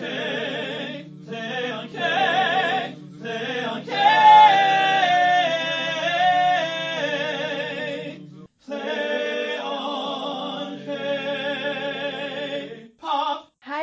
[0.00, 0.06] Hi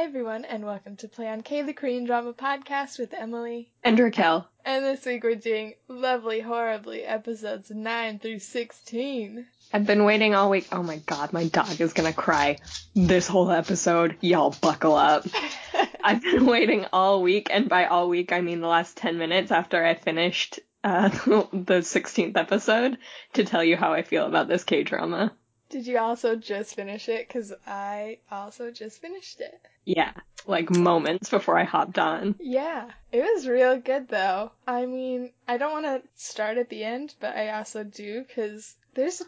[0.03, 3.73] everyone, and welcome to Play on K, the Korean drama podcast with Emily.
[3.83, 4.47] And Raquel.
[4.63, 9.45] And this week we're doing lovely, horribly episodes 9 through 16.
[9.73, 10.67] I've been waiting all week.
[10.71, 12.59] Oh my god, my dog is gonna cry
[12.95, 14.15] this whole episode.
[14.21, 15.27] Y'all buckle up.
[16.05, 19.51] I've been waiting all week, and by all week I mean the last 10 minutes
[19.51, 21.09] after I finished uh,
[21.51, 22.99] the 16th episode
[23.33, 25.33] to tell you how I feel about this K drama.
[25.69, 27.27] Did you also just finish it?
[27.27, 29.59] Because I also just finished it.
[29.83, 30.11] Yeah,
[30.45, 32.35] like moments before I hopped on.
[32.39, 34.51] Yeah, it was real good though.
[34.67, 38.75] I mean, I don't want to start at the end, but I also do because
[38.93, 39.23] there's.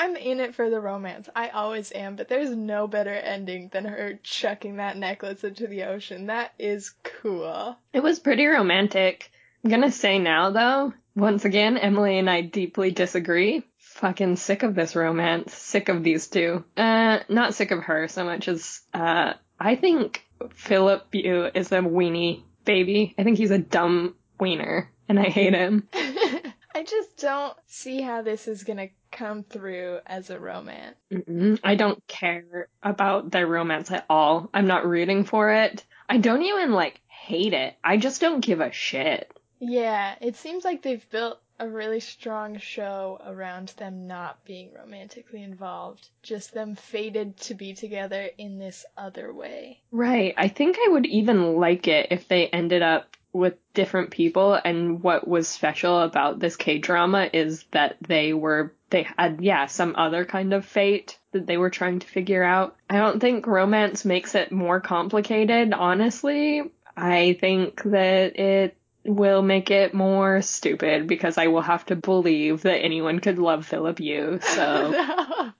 [0.00, 1.28] I'm in it for the romance.
[1.36, 5.82] I always am, but there's no better ending than her chucking that necklace into the
[5.82, 6.28] ocean.
[6.28, 7.76] That is cool.
[7.92, 9.30] It was pretty romantic.
[9.62, 13.62] I'm gonna say now though, once again, Emily and I deeply disagree.
[13.76, 15.52] Fucking sick of this romance.
[15.52, 16.64] Sick of these two.
[16.78, 20.24] Uh, not sick of her so much as, uh, I think
[20.54, 23.14] Philip Yu is a weenie baby.
[23.18, 25.86] I think he's a dumb wiener, and I hate him.
[25.92, 30.96] I just don't see how this is gonna come through as a romance.
[31.12, 31.58] Mm-mm.
[31.62, 34.50] I don't care about their romance at all.
[34.54, 35.84] I'm not rooting for it.
[36.08, 37.76] I don't even, like, hate it.
[37.84, 39.32] I just don't give a shit.
[39.58, 45.42] Yeah, it seems like they've built a really strong show around them not being romantically
[45.42, 49.82] involved, just them fated to be together in this other way.
[49.92, 50.32] Right.
[50.38, 55.02] I think I would even like it if they ended up with different people and
[55.02, 59.94] what was special about this K drama is that they were they had yeah some
[59.96, 62.76] other kind of fate that they were trying to figure out.
[62.88, 66.62] I don't think romance makes it more complicated, honestly.
[66.96, 72.62] I think that it will make it more stupid because I will have to believe
[72.62, 74.40] that anyone could love Philip Yu.
[74.42, 74.92] So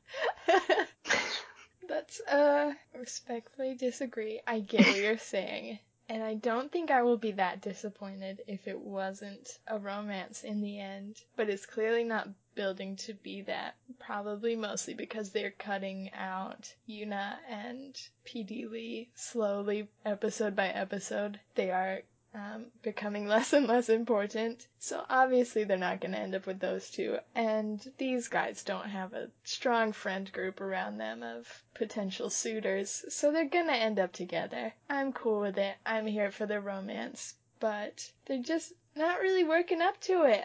[1.89, 4.41] That's uh respectfully disagree.
[4.47, 5.79] I get what you're saying.
[6.09, 10.61] And I don't think I will be that disappointed if it wasn't a romance in
[10.61, 11.21] the end.
[11.37, 13.77] But it's clearly not building to be that.
[13.99, 21.41] Probably mostly because they're cutting out Yuna and PD Lee slowly, episode by episode.
[21.55, 22.03] They are
[22.35, 24.67] um, becoming less and less important.
[24.79, 27.19] So obviously they're not going to end up with those two.
[27.35, 33.05] And these guys don't have a strong friend group around them of potential suitors.
[33.09, 34.75] So they're going to end up together.
[34.89, 35.77] I'm cool with it.
[35.85, 37.35] I'm here for the romance.
[37.59, 40.45] But they're just not really working up to it.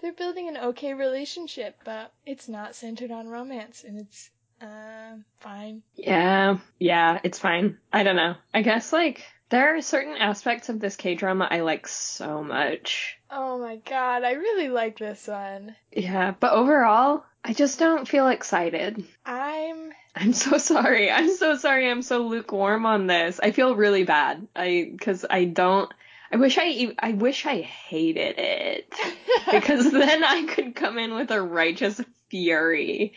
[0.00, 3.84] They're building an okay relationship, but it's not centered on romance.
[3.86, 4.30] And it's
[4.60, 5.82] uh, fine.
[5.94, 7.78] Yeah, yeah, it's fine.
[7.92, 8.34] I don't know.
[8.54, 13.18] I guess like there are certain aspects of this K drama I like so much.
[13.30, 15.76] Oh my god, I really like this one.
[15.92, 19.04] Yeah, but overall, I just don't feel excited.
[19.24, 21.10] I'm I'm so sorry.
[21.10, 21.90] I'm so sorry.
[21.90, 23.40] I'm so lukewarm on this.
[23.42, 24.46] I feel really bad.
[24.54, 25.92] I cuz I don't
[26.32, 28.94] I wish I I wish I hated it
[29.50, 33.14] because then I could come in with a righteous fury.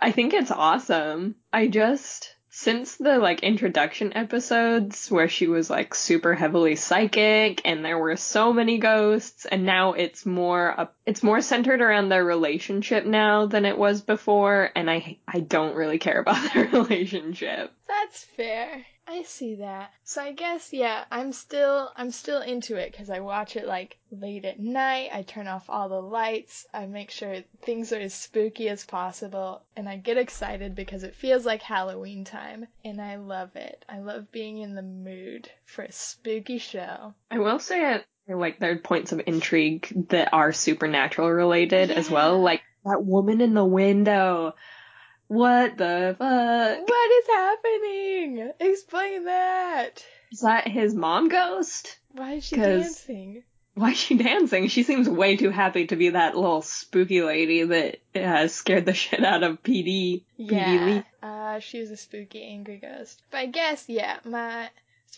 [0.00, 1.36] I think it's awesome.
[1.52, 7.84] I just since the like introduction episodes where she was like super heavily psychic and
[7.84, 12.24] there were so many ghosts and now it's more uh, it's more centered around their
[12.24, 17.72] relationship now than it was before and I I don't really care about their relationship.
[17.86, 18.84] That's fair.
[19.10, 19.90] I see that.
[20.04, 23.96] So I guess yeah, I'm still I'm still into it cuz I watch it like
[24.10, 25.08] late at night.
[25.12, 26.66] I turn off all the lights.
[26.74, 31.14] I make sure things are as spooky as possible and I get excited because it
[31.14, 33.82] feels like Halloween time and I love it.
[33.88, 37.14] I love being in the mood for a spooky show.
[37.30, 42.10] I will say it like there are points of intrigue that are supernatural related as
[42.10, 44.54] well, like that woman in the window.
[45.28, 46.88] What the fuck?
[46.88, 48.52] What is happening?
[48.60, 50.04] Explain that.
[50.32, 51.98] Is that his mom ghost?
[52.12, 53.42] Why is she dancing?
[53.74, 54.68] Why is she dancing?
[54.68, 58.94] She seems way too happy to be that little spooky lady that has scared the
[59.02, 60.22] shit out of PD.
[60.38, 60.84] PD Yeah.
[60.84, 61.04] Lee.
[61.22, 63.22] Uh, she was a spooky, angry ghost.
[63.30, 64.70] But I guess, yeah, my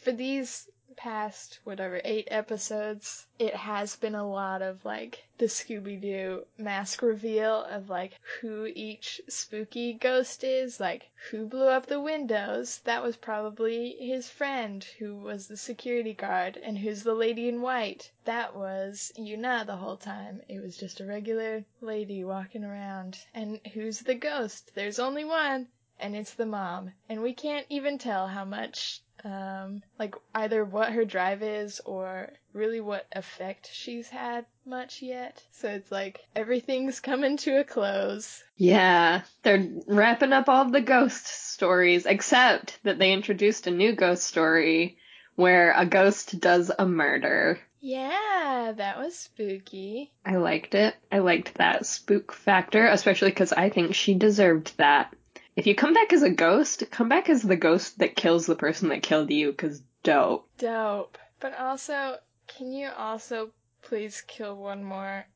[0.03, 6.01] for these past whatever eight episodes, it has been a lot of like the Scooby
[6.01, 12.01] Doo mask reveal of like who each spooky ghost is, like who blew up the
[12.01, 12.81] windows.
[12.85, 17.63] That was probably his friend who was the security guard, and who's the lady in
[17.63, 18.11] white.
[18.25, 20.43] That was Yuna the whole time.
[20.49, 23.19] It was just a regular lady walking around.
[23.33, 24.73] And who's the ghost?
[24.75, 25.69] There's only one.
[26.01, 30.93] And it's the mom, and we can't even tell how much um, like either what
[30.93, 35.43] her drive is or really what effect she's had much yet.
[35.53, 38.43] So it's like everything's coming to a close.
[38.57, 44.25] Yeah, they're wrapping up all the ghost stories, except that they introduced a new ghost
[44.25, 44.99] story
[45.35, 47.59] where a ghost does a murder.
[47.81, 50.13] Yeah, that was spooky.
[50.25, 50.95] I liked it.
[51.11, 55.15] I liked that spook factor, especially because I think she deserved that.
[55.61, 58.55] If you come back as a ghost, come back as the ghost that kills the
[58.55, 60.49] person that killed you, because dope.
[60.57, 61.19] Dope.
[61.39, 62.17] But also,
[62.47, 63.51] can you also
[63.83, 65.27] please kill one more?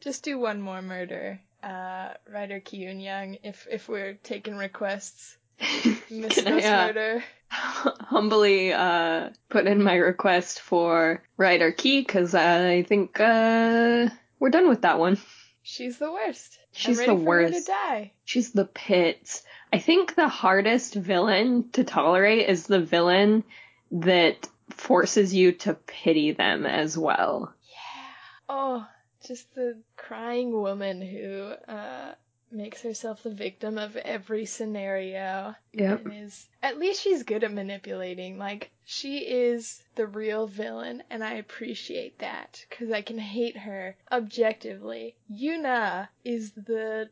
[0.00, 1.40] Just do one more murder.
[1.62, 5.38] Uh, Ryder Kyun Young, if if we're taking requests.
[6.10, 7.24] Miss Ghost uh, Murder.
[7.50, 14.68] humbly uh, put in my request for writer Key because I think uh, we're done
[14.68, 15.16] with that one.
[15.66, 16.58] She's the worst.
[16.72, 17.66] She's the for her to worst.
[17.66, 18.12] die.
[18.26, 19.42] She's the pits.
[19.72, 23.44] I think the hardest villain to tolerate is the villain
[23.90, 27.54] that forces you to pity them as well.
[27.62, 28.12] Yeah.
[28.50, 28.86] Oh,
[29.26, 32.14] just the crying woman who uh
[32.54, 36.04] makes herself the victim of every scenario Yep.
[36.06, 38.38] and is at least she's good at manipulating.
[38.38, 43.96] Like she is the real villain and I appreciate that cuz I can hate her
[44.10, 45.16] objectively.
[45.30, 47.08] Yuna is the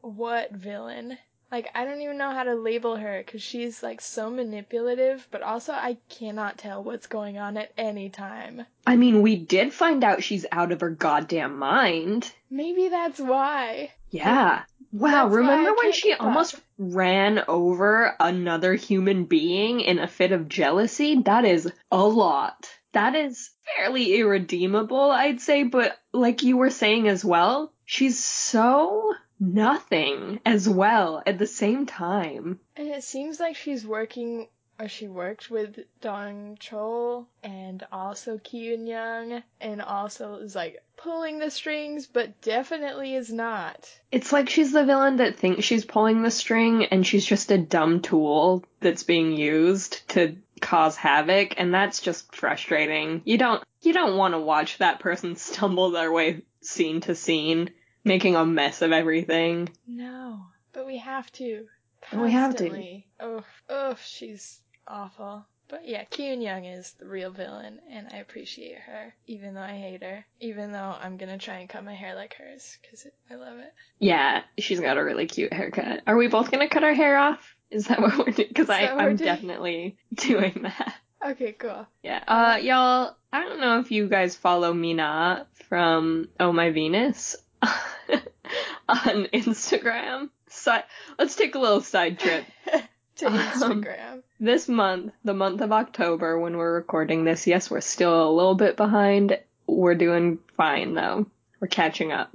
[0.00, 1.18] what villain?
[1.50, 5.42] Like I don't even know how to label her cuz she's like so manipulative, but
[5.42, 8.64] also I cannot tell what's going on at any time.
[8.86, 12.32] I mean, we did find out she's out of her goddamn mind.
[12.50, 13.92] Maybe that's why.
[14.10, 14.62] Yeah.
[14.92, 20.48] Wow, That's remember when she almost ran over another human being in a fit of
[20.48, 21.22] jealousy?
[21.22, 22.68] That is a lot.
[22.92, 29.14] That is fairly irredeemable, I'd say, but like you were saying as well, she's so
[29.40, 32.60] nothing as well at the same time.
[32.76, 34.46] And it seems like she's working, or
[34.82, 41.38] Uh, she worked with Dong Chul and also Kyun Young, and also is like pulling
[41.38, 43.88] the strings, but definitely is not.
[44.10, 47.58] It's like she's the villain that thinks she's pulling the string and she's just a
[47.58, 53.22] dumb tool that's being used to cause havoc and that's just frustrating.
[53.24, 57.70] You don't you don't want to watch that person stumble their way scene to scene
[58.02, 59.68] making a mess of everything.
[59.86, 60.40] No,
[60.72, 61.68] but we have to.
[62.12, 62.64] We have to.
[62.64, 63.06] Constantly.
[63.20, 65.44] Oh, oh, she's awful.
[65.68, 69.72] But yeah, Kyun Young is the real villain, and I appreciate her, even though I
[69.78, 70.26] hate her.
[70.40, 73.72] Even though I'm gonna try and cut my hair like hers, because I love it.
[73.98, 76.02] Yeah, she's got a really cute haircut.
[76.06, 77.54] Are we both going to cut our hair off?
[77.70, 78.52] Is that what we're doing?
[78.52, 79.28] Cuz I that what we're I'm doing?
[79.28, 80.94] definitely doing that.
[81.24, 81.86] Okay, cool.
[82.02, 82.22] Yeah.
[82.26, 89.26] Uh, y'all, I don't know if you guys follow Mina from Oh My Venus on
[89.32, 90.28] Instagram.
[90.48, 90.70] Si-
[91.18, 92.44] let's take a little side trip.
[93.16, 94.22] to Um, Instagram.
[94.42, 98.56] This month, the month of October, when we're recording this, yes, we're still a little
[98.56, 99.38] bit behind.
[99.68, 101.26] We're doing fine though.
[101.60, 102.34] We're catching up.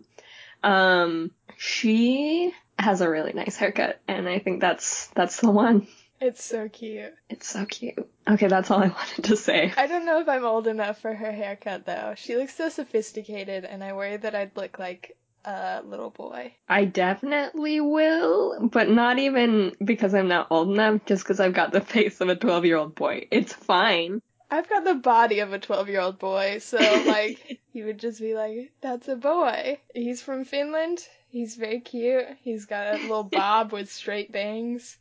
[0.63, 5.85] Um, she has a really nice haircut, and I think that's that's the one.
[6.21, 7.13] It's so cute.
[7.29, 8.09] It's so cute.
[8.25, 9.73] Okay, that's all I wanted to say.
[9.75, 12.13] I don't know if I'm old enough for her haircut though.
[12.15, 15.17] She looks so sophisticated, and I worry that I'd look like
[15.47, 16.53] a little boy.
[16.67, 21.71] I definitely will, but not even because I'm not old enough, just because I've got
[21.71, 23.27] the face of a 12 year old boy.
[23.31, 24.21] It's fine.
[24.51, 26.77] I've got the body of a 12 year old boy, so
[27.07, 29.79] like, you would just be like, that's a boy.
[29.93, 30.99] He's from Finland.
[31.29, 32.25] He's very cute.
[32.41, 34.97] He's got a little bob with straight bangs.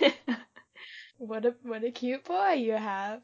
[1.20, 3.22] What a what a cute boy you have.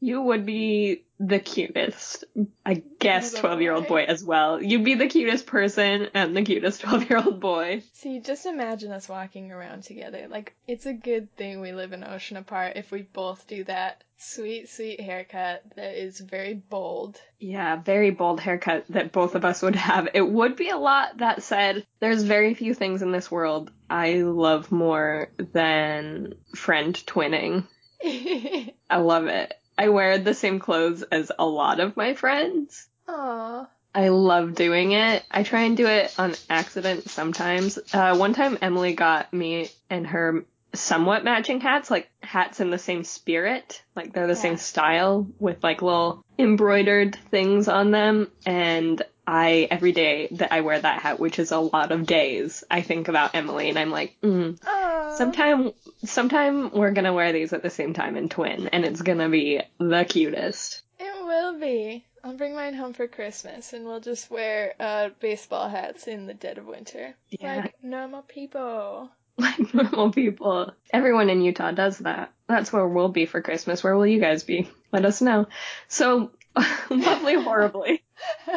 [0.00, 2.24] you would be the cutest,
[2.64, 4.04] I guess, 12 year old boy.
[4.04, 4.62] as well.
[4.62, 7.82] You'd be the cutest person and the cutest 12 year old boy.
[7.94, 10.26] See, just imagine us walking around together.
[10.28, 14.02] Like, it's a good thing we live an ocean apart if we both do that
[14.18, 17.20] sweet, sweet haircut that is very bold.
[17.38, 20.08] Yeah, very bold haircut that both of us would have.
[20.14, 21.18] It would be a lot.
[21.18, 27.64] That said, there's very few things in this world I love more than friend twinning.
[28.04, 29.54] I love it.
[29.78, 32.88] I wear the same clothes as a lot of my friends.
[33.08, 33.66] Aww.
[33.94, 35.22] I love doing it.
[35.30, 37.78] I try and do it on accident sometimes.
[37.94, 42.76] Uh, one time Emily got me and her somewhat matching hats, like hats in the
[42.78, 44.38] same spirit, like they're the Yeah.
[44.40, 48.30] same style with like little embroidered things on them.
[48.44, 52.64] And I, every day that I wear that hat, which is a lot of days,
[52.70, 54.58] I think about Emily and I'm like, mm,
[55.16, 55.72] sometime,
[56.04, 59.60] sometime we're gonna wear these at the same time in twin and it's gonna be
[59.78, 60.82] the cutest.
[60.98, 62.04] It will be.
[62.22, 66.34] I'll bring mine home for Christmas and we'll just wear uh, baseball hats in the
[66.34, 67.14] dead of winter.
[67.30, 67.56] Yeah.
[67.56, 69.10] Like normal people.
[69.38, 70.72] like normal people.
[70.92, 72.32] Everyone in Utah does that.
[72.48, 73.84] That's where we'll be for Christmas.
[73.84, 74.68] Where will you guys be?
[74.92, 75.46] Let us know.
[75.88, 76.30] So,
[76.90, 78.02] lovely, horribly.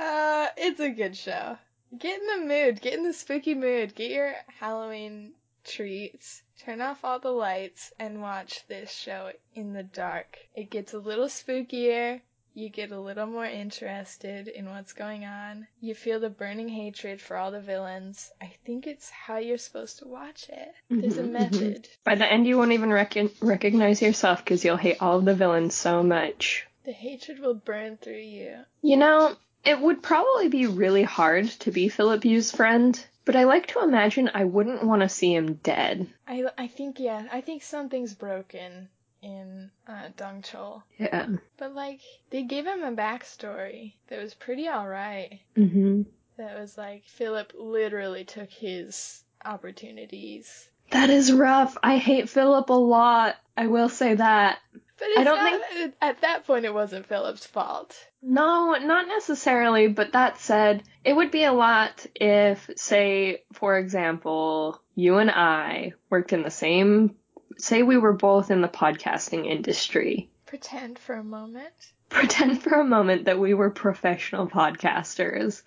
[0.00, 1.58] Uh, it's a good show.
[1.98, 2.80] Get in the mood.
[2.80, 3.94] Get in the spooky mood.
[3.94, 5.32] Get your Halloween
[5.64, 6.42] treats.
[6.64, 10.38] Turn off all the lights and watch this show in the dark.
[10.54, 12.22] It gets a little spookier.
[12.54, 15.66] You get a little more interested in what's going on.
[15.80, 18.30] You feel the burning hatred for all the villains.
[18.40, 20.72] I think it's how you're supposed to watch it.
[20.88, 21.32] There's a Mhm, mhm.
[21.32, 21.88] method.
[22.04, 25.34] By the end, you won't even recon recognize yourself because you'll hate all of the
[25.34, 26.66] villains so much.
[26.84, 28.64] The hatred will burn through you.
[28.82, 33.44] You know, it would probably be really hard to be Philip Yu's friend, but I
[33.44, 36.08] like to imagine I wouldn't want to see him dead.
[36.26, 38.88] I, I think, yeah, I think something's broken
[39.22, 40.82] in uh, Dong Chul.
[40.98, 41.26] Yeah.
[41.58, 42.00] But, like,
[42.30, 45.40] they gave him a backstory that was pretty alright.
[45.54, 46.02] hmm
[46.38, 50.68] That was like, Philip literally took his opportunities.
[50.90, 51.76] That is rough.
[51.82, 53.36] I hate Philip a lot.
[53.56, 54.58] I will say that.
[55.00, 57.96] But it's I don't not, at that point it wasn't Philip's fault.
[58.22, 64.80] No, not necessarily, but that said, it would be a lot if, say, for example,
[64.94, 67.16] you and I worked in the same,
[67.56, 70.28] say we were both in the podcasting industry.
[70.44, 71.72] Pretend for a moment.
[72.10, 75.62] Pretend for a moment that we were professional podcasters.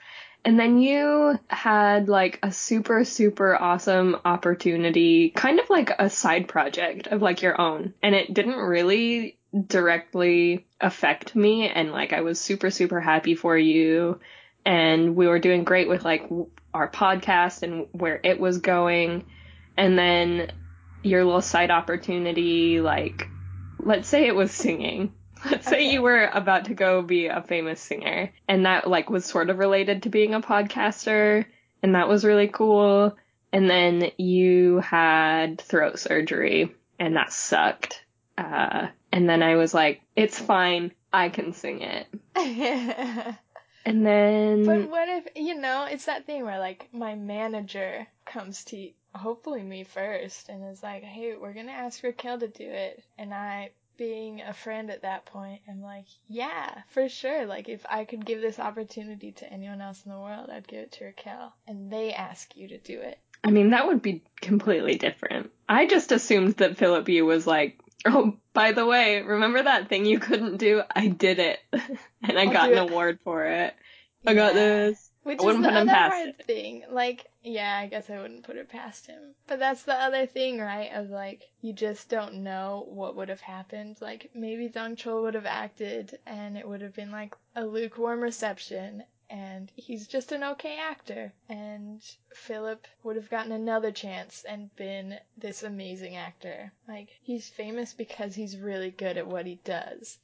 [0.46, 6.50] And then you had like a super, super awesome opportunity, kind of like a side
[6.50, 7.94] project of like your own.
[8.04, 11.70] And it didn't really directly affect me.
[11.70, 14.20] And like I was super, super happy for you.
[14.66, 16.30] And we were doing great with like
[16.74, 19.26] our podcast and where it was going.
[19.78, 20.52] And then
[21.04, 23.28] your little side opportunity, like,
[23.80, 25.14] let's say it was singing.
[25.50, 29.26] Let's say you were about to go be a famous singer and that like was
[29.26, 31.46] sort of related to being a podcaster
[31.82, 33.18] and that was really cool.
[33.52, 38.04] And then you had throat surgery and that sucked.
[38.38, 40.92] Uh, and then I was like, it's fine.
[41.12, 42.08] I can sing it.
[43.86, 48.64] And then, But what if, you know, it's that thing where like my manager comes
[48.66, 53.04] to hopefully me first and is like, hey, we're gonna ask Raquel to do it.
[53.18, 57.46] And I, being a friend at that point, I'm like, yeah, for sure.
[57.46, 60.80] Like if I could give this opportunity to anyone else in the world, I'd give
[60.80, 61.54] it to Raquel.
[61.68, 63.20] And they ask you to do it.
[63.44, 65.52] I mean, that would be completely different.
[65.68, 70.06] I just assumed that Philip Yu was like, oh, by the way, remember that thing
[70.06, 70.82] you couldn't do?
[70.96, 71.60] I did it.
[71.74, 72.90] and I I'll got an it.
[72.90, 73.74] award for it.
[74.26, 75.10] I got this.
[75.24, 76.84] Which I wouldn't is the put him other past hard thing.
[76.90, 79.36] Like, yeah, I guess I wouldn't put it past him.
[79.48, 80.92] But that's the other thing, right?
[80.94, 83.98] Of like, you just don't know what would have happened.
[84.02, 88.20] Like, maybe Dong Chul would have acted, and it would have been like a lukewarm
[88.20, 91.32] reception, and he's just an okay actor.
[91.48, 92.02] And
[92.34, 96.74] Philip would have gotten another chance and been this amazing actor.
[96.88, 100.18] Like, he's famous because he's really good at what he does.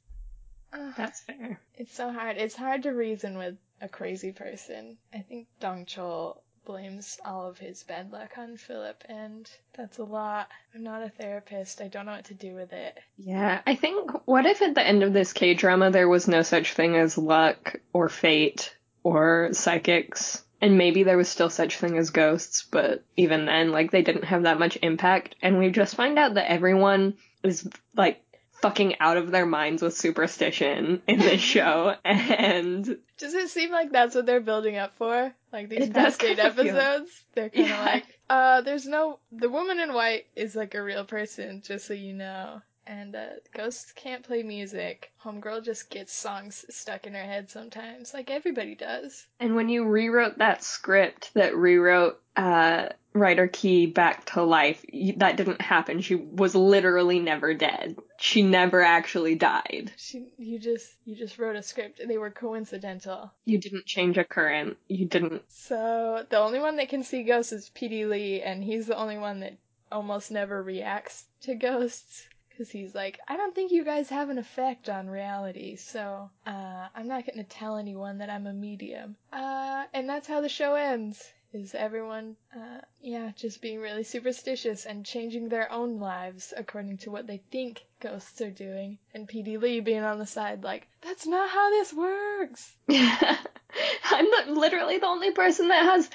[0.72, 0.94] Ugh.
[0.96, 1.60] That's fair.
[1.74, 2.36] It's so hard.
[2.36, 4.98] It's hard to reason with a crazy person.
[5.12, 10.04] I think Dong Chul blames all of his bad luck on Philip, and that's a
[10.04, 10.48] lot.
[10.74, 11.80] I'm not a therapist.
[11.80, 12.98] I don't know what to do with it.
[13.16, 16.42] Yeah, I think what if at the end of this K drama there was no
[16.42, 20.44] such thing as luck or fate or psychics?
[20.62, 24.24] And maybe there was still such thing as ghosts, but even then, like, they didn't
[24.24, 25.34] have that much impact.
[25.40, 28.22] And we just find out that everyone is, like,
[28.62, 31.94] fucking out of their minds with superstition in this show.
[32.04, 32.84] And
[33.18, 35.32] Does it seem like that's what they're building up for?
[35.52, 37.10] Like these It past eight kinda feel- episodes?
[37.34, 37.84] They're kind of Yeah.
[37.84, 39.18] like, uh, there's no.
[39.32, 42.62] The woman in white is like a real person, just so you know.
[42.86, 45.12] And uh, ghosts can't play music.
[45.22, 49.26] Homegirl just gets songs stuck in her head sometimes, like everybody does.
[49.38, 55.14] And when you rewrote that script that rewrote uh, writer Key back to life, y-
[55.18, 56.00] that didn't happen.
[56.00, 57.96] She was literally never dead.
[58.18, 59.92] She never actually died.
[59.96, 62.00] She, you just, you just wrote a script.
[62.00, 63.30] and They were coincidental.
[63.44, 64.78] You didn't change a current.
[64.88, 65.42] You didn't.
[65.48, 68.06] So the only one that can see ghosts is P.D.
[68.06, 69.58] Lee, and he's the only one that
[69.92, 72.26] almost never reacts to ghosts.
[72.60, 76.88] Because he's like, I don't think you guys have an effect on reality, so uh,
[76.94, 79.16] I'm not going to tell anyone that I'm a medium.
[79.32, 81.26] Uh, and that's how the show ends.
[81.54, 87.10] Is everyone, uh, yeah, just being really superstitious and changing their own lives according to
[87.10, 88.98] what they think ghosts are doing.
[89.14, 89.56] And P.D.
[89.56, 92.76] Lee being on the side like, that's not how this works.
[92.90, 96.10] I'm not, literally the only person that has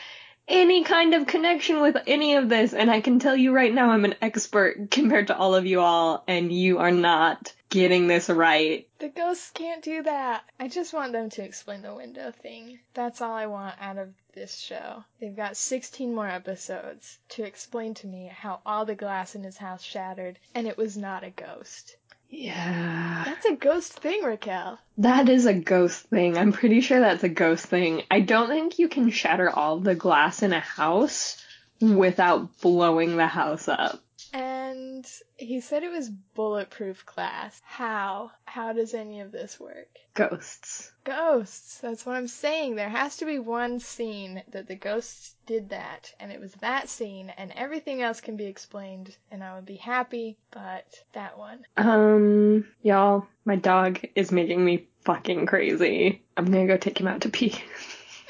[0.47, 3.91] any kind of connection with any of this, and I can tell you right now
[3.91, 8.29] I'm an expert compared to all of you all, and you are not getting this
[8.29, 8.87] right.
[8.99, 10.43] The ghosts can't do that.
[10.59, 12.79] I just want them to explain the window thing.
[12.93, 15.03] That's all I want out of this show.
[15.19, 19.57] They've got 16 more episodes to explain to me how all the glass in his
[19.57, 21.97] house shattered and it was not a ghost.
[22.29, 23.24] Yeah.
[23.25, 24.79] That's a ghost thing, Raquel.
[24.98, 26.38] That is a ghost thing.
[26.38, 28.03] I'm pretty sure that's a ghost thing.
[28.12, 31.41] I don't think you can shatter all the glass in a house
[31.79, 34.01] without blowing the house up.
[34.36, 37.62] And he said it was bulletproof glass.
[37.63, 38.32] How?
[38.44, 39.88] How does any of this work?
[40.13, 40.92] Ghosts.
[41.06, 41.77] Ghosts.
[41.77, 42.75] That's what I'm saying.
[42.75, 46.89] There has to be one scene that the ghosts did that, and it was that
[46.89, 51.65] scene, and everything else can be explained, and I would be happy, but that one.
[51.77, 56.24] Um, y'all, my dog is making me fucking crazy.
[56.36, 57.56] I'm gonna go take him out to pee.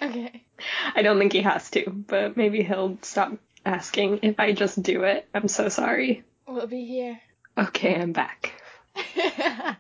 [0.02, 0.44] Okay.
[0.94, 3.32] I don't think he has to, but maybe he'll stop
[3.66, 5.28] asking if I just do it.
[5.34, 6.24] I'm so sorry.
[6.48, 7.20] We'll be here.
[7.58, 8.54] Okay, I'm back.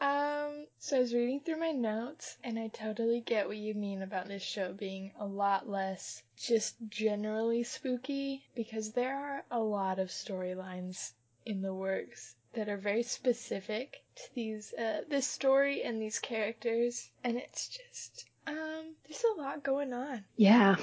[0.00, 4.02] um, so I was reading through my notes, and I totally get what you mean
[4.02, 9.98] about this show being a lot less just generally spooky, because there are a lot
[9.98, 11.12] of storylines
[11.44, 17.10] in the works that are very specific to these uh, this story and these characters,
[17.22, 20.24] and it's just um, there's a lot going on.
[20.36, 20.76] Yeah.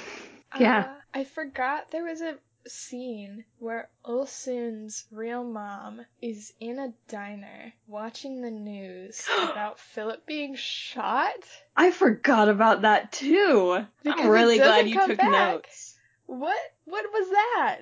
[0.60, 0.80] Yeah.
[0.80, 7.74] Uh, I forgot there was a scene where Ulsoon's real mom is in a diner
[7.88, 11.34] watching the news about Philip being shot.
[11.76, 13.86] I forgot about that too.
[14.04, 15.32] Because I'm really glad you took back.
[15.32, 15.96] notes.
[16.26, 16.58] What?
[16.86, 17.80] What was that?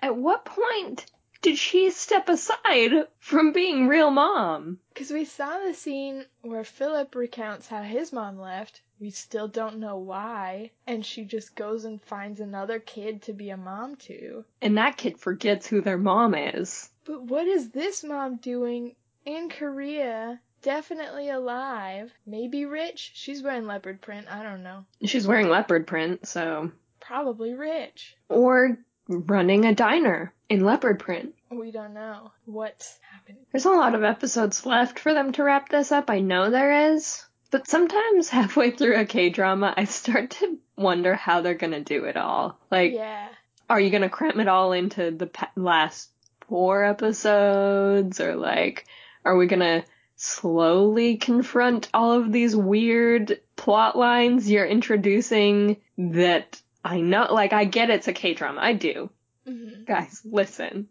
[0.00, 1.06] At what point
[1.42, 4.78] did she step aside from being real mom?
[4.92, 8.82] Because we saw the scene where Philip recounts how his mom left.
[9.00, 10.70] We still don't know why.
[10.86, 14.44] And she just goes and finds another kid to be a mom to.
[14.60, 16.90] And that kid forgets who their mom is.
[17.04, 18.94] But what is this mom doing
[19.24, 20.40] in Korea?
[20.60, 22.12] Definitely alive.
[22.26, 23.12] Maybe rich.
[23.14, 24.26] She's wearing leopard print.
[24.30, 24.84] I don't know.
[25.04, 26.70] She's wearing leopard print, so.
[27.00, 28.14] Probably rich.
[28.28, 31.34] Or running a diner in leopard print.
[31.58, 33.42] We don't know what's happening.
[33.52, 36.10] There's a lot of episodes left for them to wrap this up.
[36.10, 37.24] I know there is.
[37.50, 42.04] But sometimes halfway through a K drama, I start to wonder how they're gonna do
[42.04, 42.58] it all.
[42.70, 43.28] Like, Yeah.
[43.68, 46.10] are you gonna cram it all into the last
[46.48, 48.20] four episodes?
[48.20, 48.86] Or like,
[49.24, 49.84] are we gonna
[50.16, 57.64] slowly confront all of these weird plot lines you're introducing that I know, like, I
[57.64, 58.60] get it's a K drama.
[58.60, 59.10] I do.
[59.46, 60.88] hmm Guys, listen.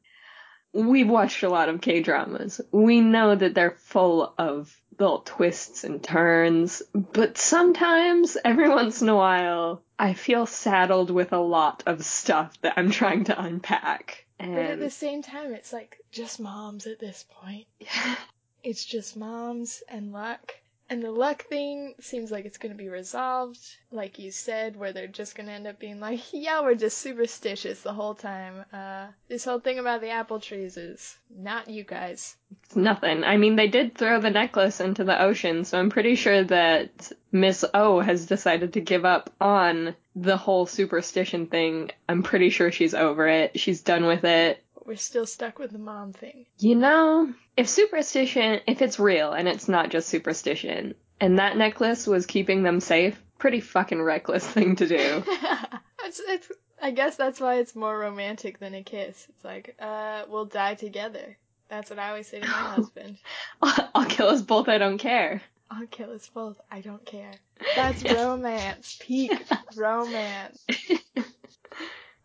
[0.74, 2.62] We've watched a lot of K dramas.
[2.72, 9.10] We know that they're full of little twists and turns, but sometimes, every once in
[9.10, 14.26] a while, I feel saddled with a lot of stuff that I'm trying to unpack.
[14.38, 17.68] But at the same time, it's like just moms at this point.
[18.64, 20.54] It's just moms and luck.
[20.92, 24.92] And the luck thing seems like it's going to be resolved, like you said, where
[24.92, 28.66] they're just going to end up being like, yeah, we're just superstitious the whole time.
[28.74, 32.36] Uh, this whole thing about the apple trees is not you guys.
[32.66, 33.24] it's nothing.
[33.24, 37.10] I mean, they did throw the necklace into the ocean, so I'm pretty sure that
[37.32, 41.92] Miss O has decided to give up on the whole superstition thing.
[42.10, 43.58] I'm pretty sure she's over it.
[43.58, 44.62] She's done with it.
[44.86, 46.46] We're still stuck with the mom thing.
[46.60, 52.08] You know, if superstition, if it's real and it's not just superstition, and that necklace
[52.08, 55.24] was keeping them safe, pretty fucking reckless thing to do.
[56.04, 59.26] it's, it's, I guess that's why it's more romantic than a kiss.
[59.30, 61.38] It's like, uh, we'll die together.
[61.70, 63.18] That's what I always say to my husband.
[63.62, 65.42] I'll kill us both, I don't care.
[65.70, 66.60] I'll kill us both.
[66.70, 67.32] I don't care.
[67.78, 68.14] That's Yes.
[68.14, 68.98] romance.
[69.00, 69.32] Peak
[69.78, 70.66] romance.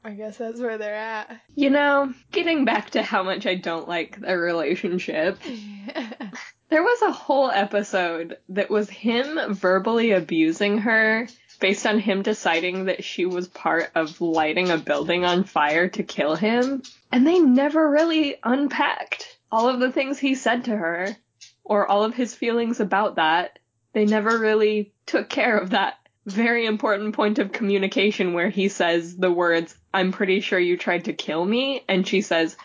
[0.07, 1.41] I guess that's where they're at.
[1.57, 5.37] You know, getting back to how much I don't like their relationship,
[6.69, 11.27] there was a whole episode that was him verbally abusing her
[11.59, 16.05] based on him deciding that she was part of lighting a building on fire to
[16.05, 16.85] kill him.
[17.11, 21.17] And they never really unpacked all of the things he said to her
[21.65, 23.59] or all of his feelings about that.
[23.93, 29.17] They never really took care of that very important point of communication where he says
[29.17, 31.85] the words, I'm pretty sure you tried to kill me.
[31.89, 32.57] And she says,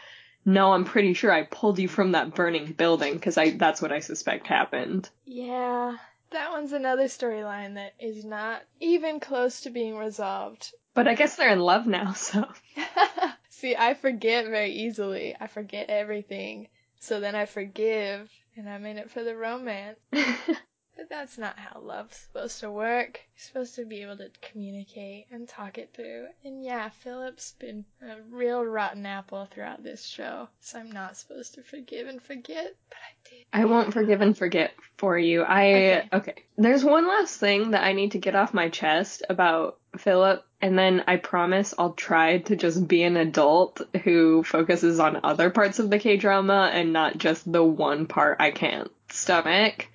[0.43, 3.91] no, I'm pretty sure I pulled you from that burning building because I that's what
[3.91, 5.10] I suspect happened.
[5.26, 5.97] yeah,
[6.32, 10.71] that one's another storyline that is not even close to being resolved.
[10.93, 12.47] But I guess they're in love now, so
[13.50, 15.36] See, I forget very easily.
[15.39, 16.67] I forget everything.
[17.00, 20.00] So then I forgive, and I'm in it for the romance.
[21.02, 23.22] But that's not how love's supposed to work.
[23.34, 26.28] You're supposed to be able to communicate and talk it through.
[26.46, 31.56] And yeah, Philip's been a real rotten apple throughout this show, so I'm not supposed
[31.56, 33.46] to forgive and forget, but I did.
[33.52, 35.42] I won't forgive and forget for you.
[35.42, 36.10] I Okay.
[36.14, 36.44] okay.
[36.56, 40.78] There's one last thing that I need to get off my chest about Philip, and
[40.78, 45.80] then I promise I'll try to just be an adult who focuses on other parts
[45.80, 49.88] of the K drama and not just the one part I can't stomach.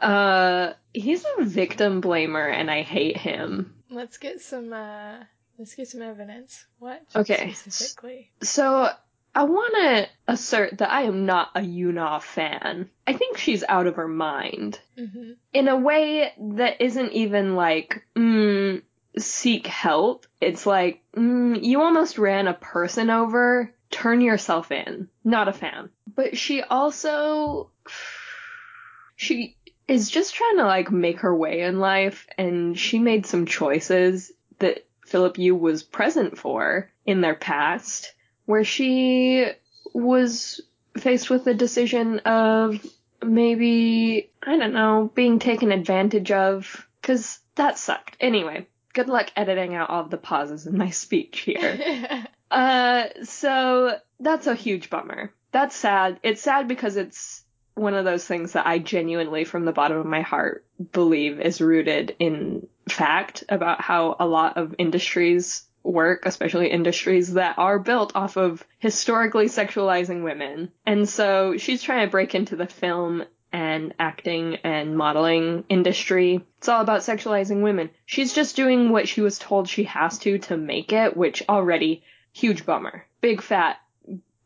[0.00, 3.74] Uh, he's a victim blamer, and I hate him.
[3.90, 5.16] Let's get some uh
[5.58, 6.64] let's get some evidence.
[6.78, 7.52] What Okay.
[7.52, 8.30] specifically?
[8.42, 8.88] So
[9.34, 12.90] I want to assert that I am not a Yuna fan.
[13.06, 14.80] I think she's out of her mind.
[14.98, 15.32] Mm-hmm.
[15.52, 18.82] in a way that isn't even like, mm,
[19.16, 20.26] seek help.
[20.40, 23.72] It's like, mm, you almost ran a person over.
[23.90, 25.08] Turn yourself in.
[25.24, 25.90] Not a fan.
[26.14, 27.70] But she also,
[29.16, 29.56] she
[29.88, 34.30] is just trying to like make her way in life and she made some choices
[34.58, 38.12] that Philip Yu was present for in their past
[38.44, 39.46] where she
[39.94, 40.60] was
[40.98, 42.84] faced with the decision of
[43.22, 48.16] maybe I don't know being taken advantage of because that sucked.
[48.20, 52.26] Anyway, good luck editing out all the pauses in my speech here.
[52.50, 55.32] uh, so that's a huge bummer.
[55.50, 56.20] That's sad.
[56.22, 57.42] It's sad because it's
[57.78, 61.60] one of those things that I genuinely, from the bottom of my heart, believe is
[61.60, 68.14] rooted in fact about how a lot of industries work, especially industries that are built
[68.14, 70.70] off of historically sexualizing women.
[70.84, 76.44] And so she's trying to break into the film and acting and modeling industry.
[76.58, 77.90] It's all about sexualizing women.
[78.04, 82.02] She's just doing what she was told she has to to make it, which already
[82.32, 83.06] huge bummer.
[83.20, 83.78] Big fat,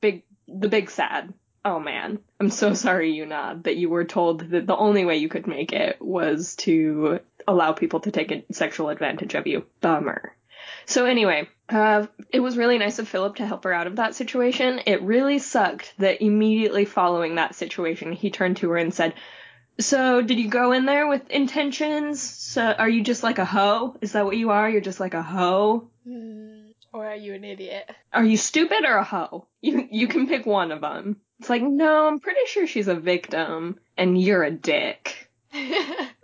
[0.00, 1.34] big, the big sad.
[1.64, 5.28] Oh man, I'm so sorry, Yuna, that you were told that the only way you
[5.28, 9.64] could make it was to allow people to take a sexual advantage of you.
[9.80, 10.34] Bummer.
[10.86, 14.14] So anyway, uh, it was really nice of Philip to help her out of that
[14.14, 14.80] situation.
[14.86, 19.14] It really sucked that immediately following that situation, he turned to her and said,
[19.78, 22.20] "So did you go in there with intentions?
[22.20, 23.96] So are you just like a hoe?
[24.00, 24.68] Is that what you are?
[24.68, 25.88] You're just like a hoe?
[26.04, 26.70] Hmm.
[26.92, 27.90] Or are you an idiot?
[28.12, 29.46] Are you stupid or a hoe?
[29.60, 32.94] You you can pick one of them." It's like, no, I'm pretty sure she's a
[32.94, 35.28] victim, and you're a dick.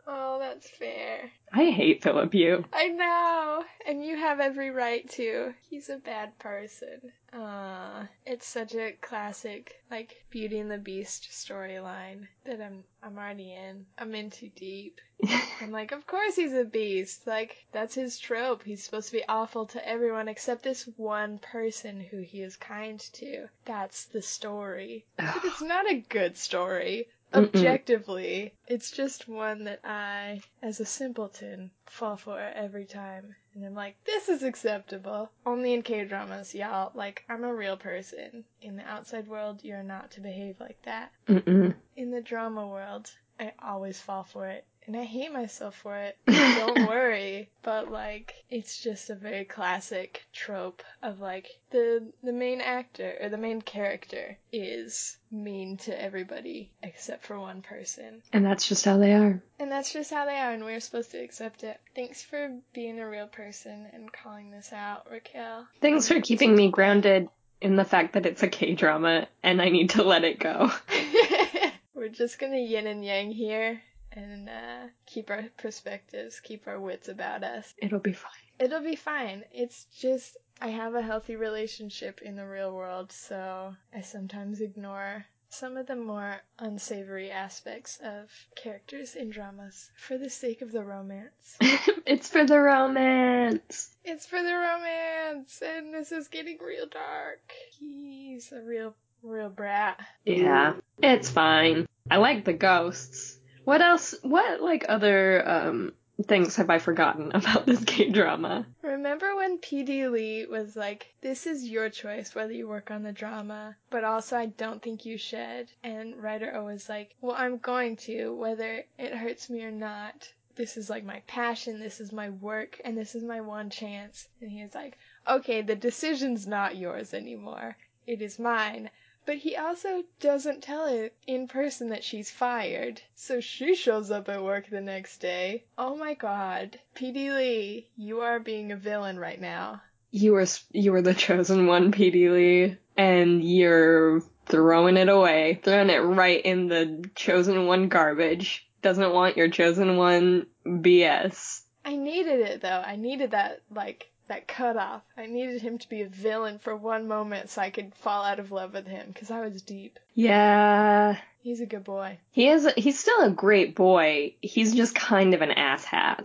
[0.07, 1.33] oh, that's fair.
[1.53, 2.65] I hate Philip Yu.
[2.73, 5.55] I know, and you have every right to.
[5.71, 7.13] He's a bad person.
[7.33, 13.55] Uh, it's such a classic, like Beauty and the Beast storyline that I'm I'm already
[13.55, 13.87] in.
[13.97, 15.01] I'm in too deep.
[15.61, 17.27] I'm like, of course he's a beast.
[17.27, 18.63] Like that's his trope.
[18.63, 23.01] He's supposed to be awful to everyone except this one person who he is kind
[23.15, 23.49] to.
[23.65, 25.07] That's the story.
[25.17, 27.09] But it's not a good story.
[27.33, 27.45] Mm-mm.
[27.47, 33.35] Objectively, it's just one that I, as a simpleton, fall for every time.
[33.55, 35.31] And I'm like, this is acceptable.
[35.45, 36.93] Only in K dramas, y'all.
[36.95, 38.45] Like, I'm a real person.
[38.63, 41.13] In the outside world, you're not to behave like that.
[41.29, 41.75] Mm-mm.
[41.97, 44.65] In the drama world, I always fall for it.
[44.89, 46.17] And I hate myself for it.
[46.27, 47.51] Don't worry.
[47.63, 53.29] But like it's just a very classic trope of like the the main actor or
[53.29, 58.23] the main character is mean to everybody except for one person.
[58.33, 59.43] And that's just how they are.
[59.59, 61.79] And that's just how they are and we're supposed to accept it.
[61.95, 65.67] Thanks for being a real person and calling this out, Raquel.
[65.83, 67.29] Thanks for keeping me grounded
[67.61, 70.73] in the fact that it's a K drama and I need to let it go.
[71.95, 73.83] We're just gonna yin and yang here
[74.19, 77.73] and uh, keep our perspectives, keep our wits about us.
[77.79, 78.33] It'll be fine.
[78.59, 79.45] It'll be fine.
[79.53, 85.25] It's just I have a healthy relationship in the real world, so I sometimes ignore
[85.51, 90.85] some of the more unsavory aspects of characters in dramas for the sake of the
[90.85, 91.57] romance.
[92.07, 93.95] it's for the romance.
[94.05, 97.41] it's for the romance, and this is getting real dark.
[97.79, 100.01] He's a real, real brat.
[100.25, 101.87] Yeah, it's fine.
[102.11, 103.38] I like the ghosts.
[103.69, 104.15] What else?
[104.23, 105.93] What like other um
[106.25, 108.67] things have I forgotten about this K drama?
[108.81, 113.13] Remember when PD Lee was like, This is your choice whether you work on the
[113.13, 115.71] drama, but also I don't think you should.
[115.83, 120.33] And writer O was like, Well, I'm going to, whether it hurts me or not.
[120.55, 124.29] This is like my passion, this is my work, and this is my one chance.
[124.41, 124.97] And he was like,
[125.29, 127.77] Okay, the decision's not yours anymore.
[128.07, 128.89] It is mine.
[129.29, 133.03] But he also doesn't tell her in person that she's fired.
[133.15, 135.65] So she shows up at work the next day.
[135.77, 136.81] Oh my god.
[136.95, 139.83] PD Lee, you are being a villain right now.
[140.11, 145.91] You were you were the chosen one, PD Lee, and you're throwing it away, throwing
[145.91, 148.67] it right in the chosen one garbage.
[148.81, 151.65] doesn't want your chosen one BS.
[151.85, 152.83] I needed it though.
[152.83, 155.03] I needed that like that cut off.
[155.17, 158.39] I needed him to be a villain for one moment so I could fall out
[158.39, 159.99] of love with him because I was deep.
[160.15, 161.17] Yeah.
[161.43, 162.19] He's a good boy.
[162.31, 164.35] He is he's still a great boy.
[164.41, 166.25] He's just kind of an asshat.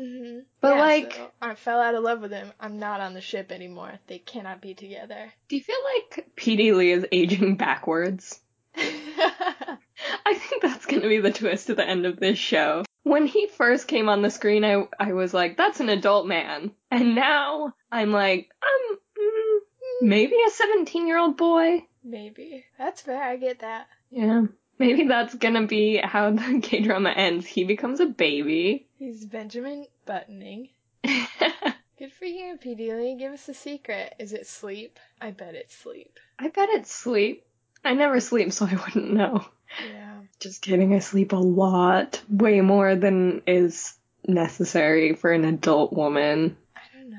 [0.00, 0.40] Mm-hmm.
[0.60, 2.52] But Yeah, like so I fell out of love with him.
[2.60, 3.92] I'm not on the ship anymore.
[4.06, 5.32] They cannot be together.
[5.48, 8.40] do you feel like PD Lee is aging backwards?
[8.76, 12.84] I think that's going to be the twist at the end of this show.
[13.08, 16.72] When he first came on the screen, I I was like, "That's an adult man,"
[16.90, 19.58] and now I'm like, "Um, mm,
[20.02, 22.66] maybe a 17 year old boy." Maybe.
[22.76, 23.22] That's fair.
[23.22, 23.86] I get that.
[24.10, 24.42] Yeah,
[24.78, 27.46] maybe that's gonna be how the K drama ends.
[27.46, 28.86] He becomes a baby.
[28.98, 30.68] He's Benjamin Buttoning.
[31.02, 32.74] Good for you, P.
[32.74, 33.16] Lee.
[33.18, 34.16] Give us a secret.
[34.18, 34.98] Is it sleep?
[35.20, 36.20] I bet it's sleep.
[36.38, 37.46] I bet it's sleep.
[37.82, 39.46] I never sleep, so I wouldn't know.
[39.84, 40.20] Yeah.
[40.40, 40.94] Just kidding.
[40.94, 43.94] I sleep a lot, way more than is
[44.26, 46.56] necessary for an adult woman.
[46.76, 47.16] I don't know.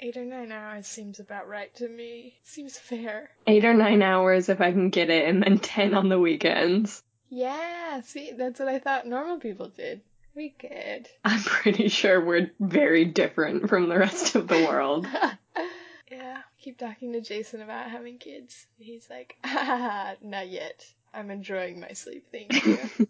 [0.00, 2.38] Eight or nine hours seems about right to me.
[2.44, 3.30] Seems fair.
[3.46, 7.02] eight or nine hours if I can get it, and then ten on the weekends.
[7.28, 10.00] Yeah, see, that's what I thought normal people did.
[10.34, 11.08] We could.
[11.24, 15.06] I'm pretty sure we're very different from the rest of the world.
[16.10, 18.66] yeah, keep talking to Jason about having kids.
[18.78, 20.84] He's like, ah, not yet.
[21.12, 22.78] I'm enjoying my sleep, thank you.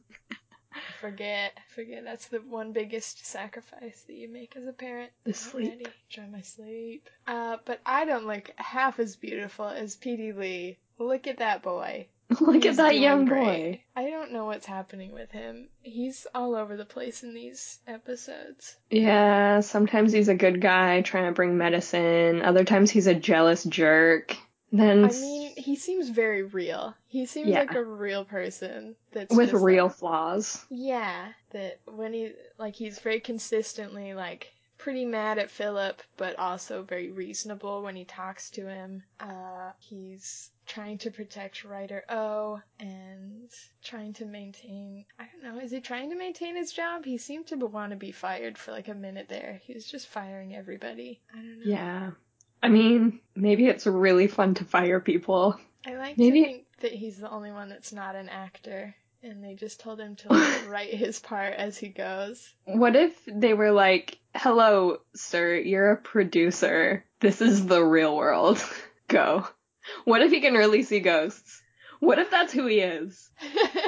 [1.01, 2.05] forget, forget.
[2.05, 5.11] That's the one biggest sacrifice that you make as a parent.
[5.25, 5.71] The sleep.
[5.71, 5.87] ready.
[6.11, 7.09] Enjoy my sleep.
[7.27, 10.33] Uh, but I don't look half as beautiful as P.D.
[10.33, 10.79] Lee.
[10.99, 12.07] Look at that boy.
[12.41, 13.45] Look He's at that young great.
[13.45, 13.81] boy.
[13.97, 15.69] I don't know what's happening with him.
[15.83, 18.77] He's all over the place in these episodes.
[18.89, 22.43] Yeah, sometimes he's a good guy trying to bring medicine.
[22.43, 24.37] Other times he's a jealous jerk.
[24.73, 26.95] Then I mean, he seems very real.
[27.09, 27.61] He seems Yeah.
[27.61, 30.65] like a real person that's with real like- flaws.
[30.71, 36.83] yeah, that when he like he's very consistently like pretty mad at Philip, but also
[36.83, 39.03] very reasonable when he talks to him.
[39.19, 43.51] Uh, he's trying to protect writer O and
[43.83, 45.05] trying to maintain.
[45.19, 45.61] I don't know.
[45.61, 47.05] Is he trying to maintain his job?
[47.05, 49.61] He seemed to want to be fired for like a minute there.
[49.65, 51.21] He was just firing everybody.
[51.33, 51.67] I don't know.
[51.71, 52.11] Yeah.
[52.63, 55.59] I mean, maybe it's really fun to fire people.
[55.87, 59.43] I like Maybe- to think that he's the only one that's not an actor, and
[59.43, 62.53] they just told him to like, write his part as he goes.
[62.65, 67.05] What if they were like, hello, sir, you're a producer.
[67.21, 68.63] This is the real world.
[69.09, 69.47] Go.
[70.05, 71.63] What if he can really see ghosts?
[71.99, 73.31] What if that's who he is?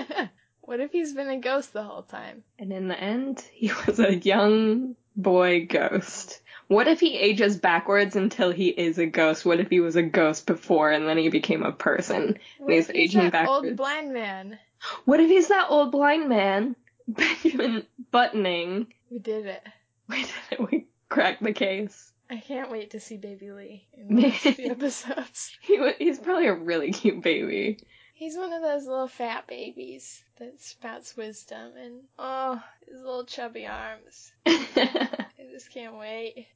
[0.60, 2.42] what if he's been a ghost the whole time?
[2.58, 6.40] And in the end, he was a young boy ghost.
[6.68, 9.44] What if he ages backwards until he is a ghost?
[9.44, 12.38] What if he was a ghost before and then he became a person?
[12.58, 14.58] What He's if he's aging that old blind man?
[15.04, 16.76] What if he's that old blind man?
[17.08, 18.86] Benjamin Buttoning.
[19.10, 19.62] We did it.
[20.08, 20.70] We did it.
[20.70, 22.12] We cracked the case.
[22.30, 25.56] I can't wait to see Baby Lee in the next few episodes.
[25.60, 27.78] He he's probably a really cute baby.
[28.22, 33.66] He's one of those little fat babies that spouts wisdom and oh, his little chubby
[33.66, 34.30] arms.
[34.46, 36.46] I just can't wait.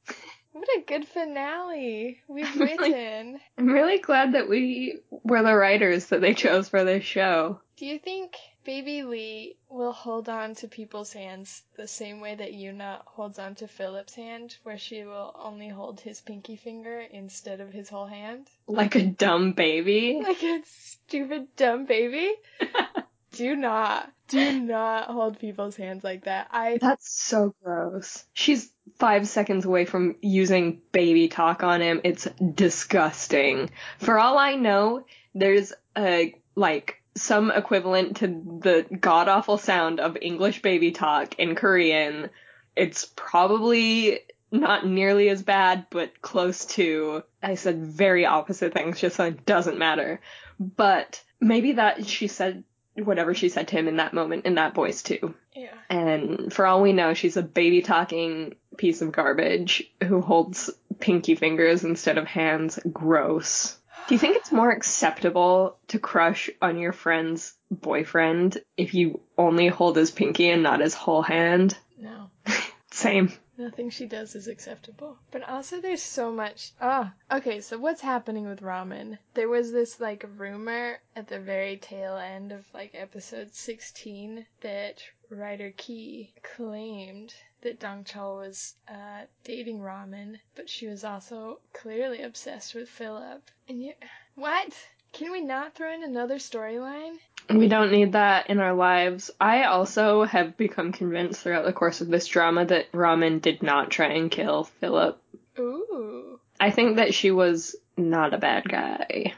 [0.53, 2.93] What a good finale we've Really?
[2.93, 3.41] written.
[3.59, 7.61] I'm really glad that we were the writers that they chose for this show.
[7.77, 12.53] Do you think Baby Lee will hold on to people's hands the same way that
[12.53, 17.61] Yuna holds on to Philip's hand, where she will only hold his pinky finger instead
[17.61, 18.51] of his whole hand?
[18.67, 20.21] Like a dumb baby.
[20.21, 22.35] Like a stupid dumb baby?
[23.33, 26.49] do not, do not hold people's hands like that.
[26.51, 28.25] I That's so gross.
[28.33, 32.01] She's five seconds away from using baby talk on him.
[32.03, 33.71] It's disgusting.
[33.99, 40.17] For all I know, there's a, like, some equivalent to the god awful sound of
[40.21, 42.31] English baby talk in Korean.
[42.77, 44.21] It's probably
[44.53, 47.23] not nearly as bad, but close to.
[47.43, 50.21] I said very opposite things, just so it doesn't matter.
[50.61, 54.75] But maybe that she said whatever she said to him in that moment in that
[54.75, 55.35] voice too.
[55.55, 55.75] yeah.
[55.91, 61.35] And for all we know, she's a baby talking piece of garbage who holds pinky
[61.35, 62.79] fingers instead of hands.
[62.91, 63.77] Gross.
[64.09, 69.67] Do you think it's more acceptable to crush on your friend's boyfriend if you only
[69.67, 71.77] hold his pinky and not his whole hand?
[71.99, 72.31] No.
[72.93, 73.33] Same.
[73.59, 75.19] Nothing she does is acceptable.
[75.31, 76.73] But also, there's so much.
[76.81, 79.19] Ah, okay, so what's happening with ramen?
[79.35, 85.03] There was this, like, rumor at the very tail end of, like, episode 16 that
[85.31, 87.35] writer Key claimed
[87.67, 93.43] that Dong Chul was uh, dating ramen, but she was also clearly obsessed with Philip.
[93.69, 93.93] And you.
[94.37, 94.73] What?
[95.13, 97.17] Can we not throw in another storyline?
[97.51, 99.33] We don't need that in our lives.
[99.41, 103.91] I also have become convinced throughout the course of this drama that Ramen did not
[103.91, 105.21] try and kill Philip.
[105.59, 106.39] Ooh.
[106.61, 109.35] I think that she was not a bad guy.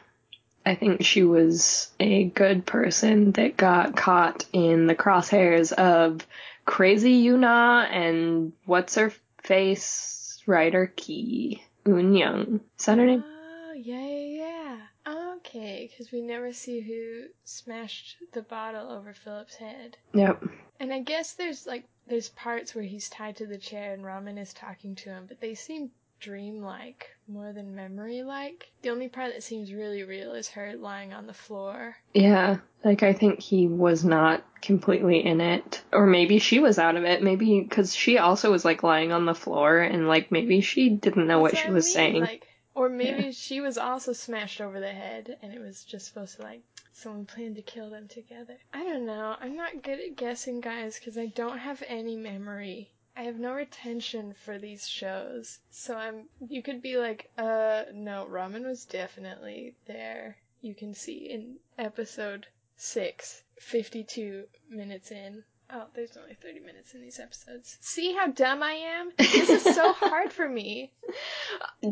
[0.66, 6.26] I think she was a good person that got caught in the crosshairs of
[6.68, 9.10] crazy Yuna and what's her
[9.42, 12.60] face writer Key Eun Young.
[12.78, 13.24] Is that her name?
[13.26, 14.76] Oh, yeah, yeah,
[15.06, 15.36] yeah.
[15.36, 19.96] Okay, because we never see who smashed the bottle over Philip's head.
[20.12, 20.44] Yep.
[20.78, 24.38] And I guess there's like there's parts where he's tied to the chair and Ramen
[24.38, 28.70] is talking to him, but they seem dreamlike more than memory like.
[28.82, 31.96] The only part that seems really real is her lying on the floor.
[32.14, 35.82] Yeah, like I think he was not completely in it.
[35.92, 37.22] Or maybe she was out of it.
[37.22, 41.26] Maybe because she also was like lying on the floor and like maybe she didn't
[41.26, 42.20] know That's what she was mean, saying.
[42.22, 46.36] Like, or maybe she was also smashed over the head and it was just supposed
[46.36, 48.56] to like someone planned to kill them together.
[48.72, 49.36] I don't know.
[49.40, 52.90] I'm not good at guessing, guys, because I don't have any memory.
[53.18, 55.58] I have no retention for these shows.
[55.72, 60.36] So I'm you could be like, uh no, Ramen was definitely there.
[60.60, 65.42] You can see in episode 6, 52 minutes in.
[65.68, 67.76] Oh, there's only 30 minutes in these episodes.
[67.80, 69.10] See how dumb I am?
[69.18, 70.92] This is so hard for me.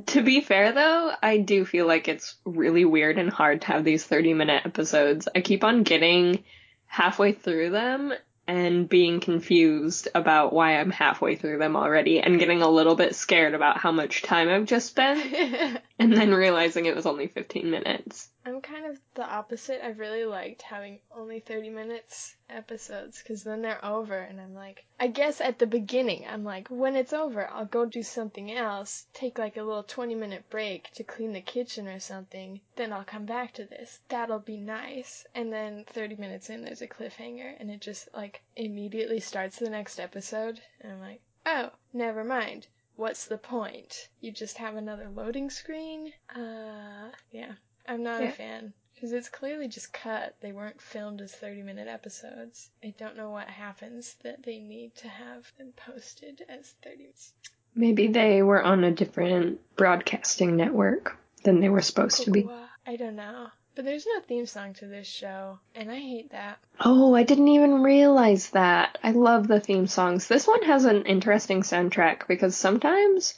[0.07, 3.83] To be fair though, I do feel like it's really weird and hard to have
[3.83, 5.27] these 30 minute episodes.
[5.35, 6.45] I keep on getting
[6.87, 8.13] halfway through them
[8.47, 13.15] and being confused about why I'm halfway through them already and getting a little bit
[13.15, 17.71] scared about how much time I've just spent and then realizing it was only 15
[17.71, 18.29] minutes.
[18.45, 19.85] I'm kind of the opposite.
[19.85, 24.85] I've really liked having only 30 minutes episodes because then they're over and I'm like,
[25.01, 29.07] I guess at the beginning, I'm like, when it's over, I'll go do something else,
[29.15, 33.05] take like a little 20 minute break to clean the kitchen or something, then I'll
[33.05, 33.99] come back to this.
[34.09, 35.27] That'll be nice.
[35.35, 39.71] And then 30 minutes in, there's a cliffhanger and it just like immediately starts the
[39.71, 40.61] next episode.
[40.83, 42.67] And I'm like, oh, never mind.
[42.97, 44.09] What's the point?
[44.21, 46.13] You just have another loading screen?
[46.35, 47.53] Uh, yeah.
[47.87, 48.31] I'm not Yeah.
[48.31, 50.35] a fan because it's clearly just cut.
[50.41, 52.71] They weren't filmed as 30 minute episodes.
[52.83, 57.33] I don't know what happens that they need to have them posted as 30 minutes.
[57.75, 62.49] Maybe they were on a different broadcasting network than they were supposed to be.
[62.87, 63.49] I don't know.
[63.77, 66.59] But there's no theme song to this show, and I hate that.
[66.81, 68.97] Oh, I didn't even realize that.
[69.03, 70.27] I love the theme songs.
[70.27, 73.35] This one has an interesting soundtrack because sometimes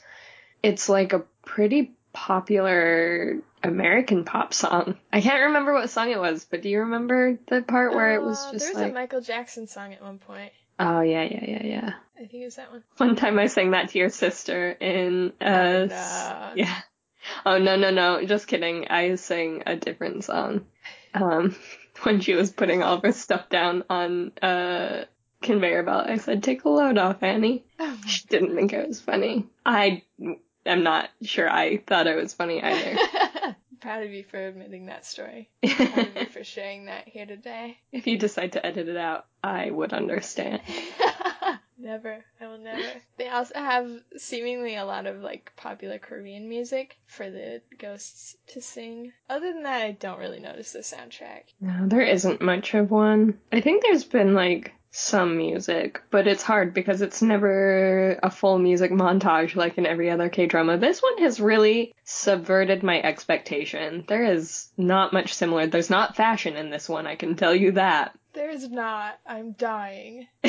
[0.63, 4.95] it's like a pretty popular American pop song.
[5.13, 8.23] I can't remember what song it was, but do you remember the part where it
[8.23, 10.53] was Uh, just there was like a Michael Jackson song at one point.
[10.79, 11.93] Oh yeah, yeah, yeah, yeah.
[12.15, 12.83] I think it was that one.
[12.95, 16.51] One time I sang that to your sister in uh Oh, no.
[16.55, 16.75] yeah.
[17.45, 18.87] Oh no no no, just kidding.
[18.89, 20.65] I sang a different song.
[21.13, 21.55] Um
[22.03, 25.05] when she was putting all of her stuff down on uh
[25.41, 27.65] conveyor belt, I said, Take a load off, Annie.
[27.79, 29.47] Oh She didn't think it was funny.
[29.65, 30.03] I
[30.65, 32.97] am not sure I thought it was funny either.
[33.81, 35.49] Proud of you for admitting that story.
[35.65, 37.77] Proud of you for sharing that here today.
[37.93, 40.61] if you decide to edit it out, I would understand.
[41.79, 42.23] Never.
[42.39, 42.87] I will never.
[43.17, 48.61] They also have seemingly a lot of like popular Korean music for the ghosts to
[48.61, 49.11] sing.
[49.29, 51.43] Other than that, I don't really notice the soundtrack.
[51.59, 53.39] No, there isn't much of one.
[53.51, 58.57] I think there's been like some music, but it's hard because it's never a full
[58.57, 60.77] music montage like in every other K drama.
[60.77, 64.03] This one has really subverted my expectation.
[64.07, 65.67] There is not much similar.
[65.67, 68.17] There's not fashion in this one, I can tell you that.
[68.33, 69.19] There's not.
[69.27, 70.27] I'm dying.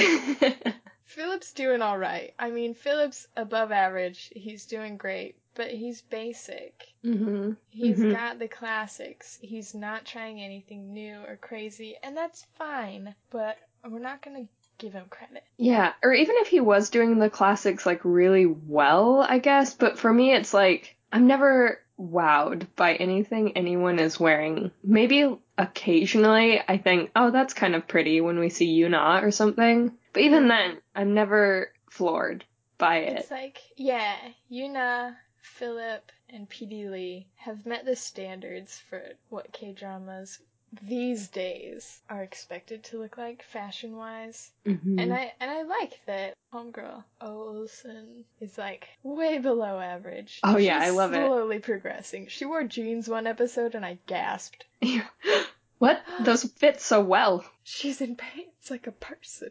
[1.11, 2.35] Philip's doing alright.
[2.39, 4.31] I mean, Philip's above average.
[4.35, 5.35] He's doing great.
[5.55, 6.87] But he's basic.
[7.03, 8.13] hmm He's Mhm.
[8.13, 9.37] got the classics.
[9.43, 13.15] He's not trying anything new or crazy, and that's fine.
[13.31, 14.47] But we're not gonna
[14.79, 15.43] give him credit.
[15.57, 19.99] Yeah, or even if he was doing the classics like really well, I guess, but
[19.99, 24.71] for me it's like I'm never wowed by anything anyone is wearing.
[24.85, 29.99] Maybe occasionally I think, "Oh, that's kind of pretty" when we see Yuna or something.
[30.13, 32.45] But even then, I'm never floored
[32.79, 33.19] by it.
[33.19, 34.17] It's like, yeah,
[34.51, 40.39] Yuna, Philip, and PD Lee have met the standards for what K dramas
[40.83, 44.53] these days are expected to look like fashion wise.
[44.65, 45.01] Mhm.
[45.01, 50.41] And I and I like that homegirl Olsen is like way below average.
[50.45, 51.27] Oh, yeah, I love it.
[51.27, 52.29] Slowly progressing.
[52.29, 54.65] She wore jeans one episode and I gasped.
[55.79, 56.03] what?
[56.21, 57.45] Those fit so well.
[57.65, 58.17] She's in
[58.61, 59.51] pants like a person.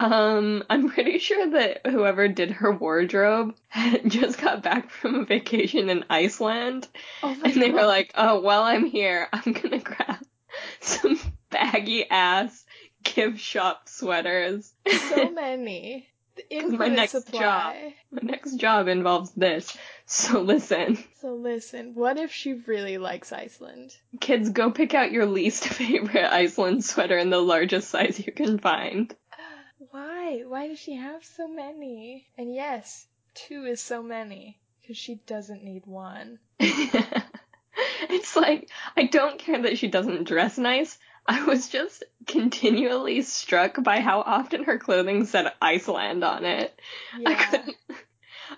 [0.00, 3.54] Um, I'm pretty sure that whoever did her wardrobe
[4.06, 6.88] just got back from a vacation in Iceland.
[7.22, 7.74] Oh And they god.
[7.74, 10.16] were like, oh, while I'm here, I'm gonna grab
[10.80, 11.18] some
[11.50, 12.64] baggy ass
[13.04, 14.72] gift shop sweaters.
[15.10, 16.08] so many.
[16.50, 17.94] My next supply.
[18.10, 19.76] My next job involves this.
[20.06, 23.94] So listen, So listen, what if she really likes Iceland?
[24.20, 28.58] kids, go pick out your least favorite Iceland sweater in the largest size you can
[28.58, 29.14] find.
[29.90, 30.42] Why?
[30.46, 32.26] Why does she have so many?
[32.36, 34.58] And yes, two is so many.
[34.80, 36.38] Because she doesn't need one.
[36.58, 40.98] it's like, I don't care that she doesn't dress nice.
[41.26, 46.78] I was just continually struck by how often her clothing said Iceland on it.
[47.24, 47.76] I couldn't.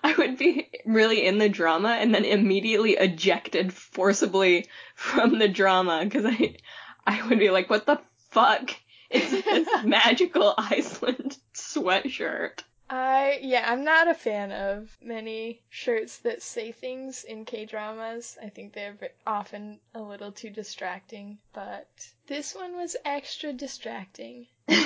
[0.03, 6.01] I would be really in the drama and then immediately ejected forcibly from the drama
[6.03, 6.57] because I,
[7.05, 8.01] I would be like, "What the
[8.31, 8.71] fuck
[9.09, 16.41] is this magical Iceland sweatshirt?" I yeah, I'm not a fan of many shirts that
[16.41, 18.37] say things in K dramas.
[18.41, 21.87] I think they're often a little too distracting, but
[22.27, 24.47] this one was extra distracting.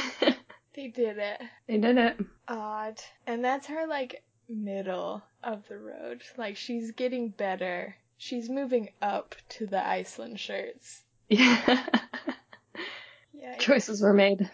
[0.76, 1.42] They did it.
[1.68, 2.18] they did it.
[2.48, 3.02] Odd.
[3.28, 6.22] And that's her like middle of the road.
[6.38, 7.98] Like she's getting better.
[8.18, 11.02] She's moving up to the Iceland shirts.
[11.28, 11.86] Yeah.
[13.34, 13.56] Yeah.
[13.56, 14.50] Choices were made.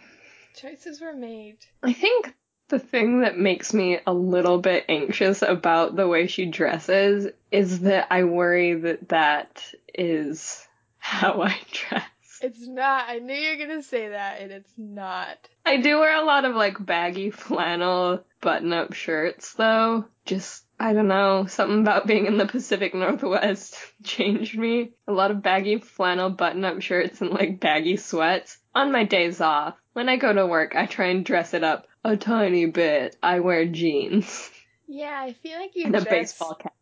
[0.56, 1.58] Choices were made.
[1.82, 2.36] I think
[2.68, 7.82] the thing that makes me a little bit anxious about the way she dresses is
[7.82, 9.63] that I worry that that
[9.93, 12.03] is how I dress.
[12.41, 13.05] It's not.
[13.07, 15.38] I knew you were gonna say that, and it's not.
[15.66, 20.05] I do wear a lot of like baggy flannel button up shirts though.
[20.26, 24.91] Just, I don't know, something about being in the Pacific Northwest changed me.
[25.07, 28.57] A lot of baggy flannel button up shirts and like baggy sweats.
[28.74, 31.88] On my days off, when I go to work, I try and dress it up
[32.06, 33.18] a tiny bit.
[33.22, 34.49] I wear jeans
[34.88, 36.74] Yeah, I feel like you and a baseball cap.